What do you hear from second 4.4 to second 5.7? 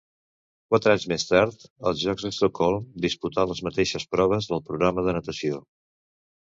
del programa de natació.